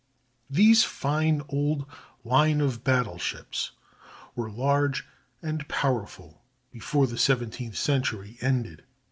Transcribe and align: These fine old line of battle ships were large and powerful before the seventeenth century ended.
These 0.49 0.83
fine 0.83 1.43
old 1.47 1.85
line 2.23 2.59
of 2.59 2.83
battle 2.83 3.19
ships 3.19 3.73
were 4.35 4.49
large 4.49 5.05
and 5.43 5.67
powerful 5.67 6.41
before 6.71 7.05
the 7.05 7.19
seventeenth 7.19 7.77
century 7.77 8.39
ended. 8.41 8.83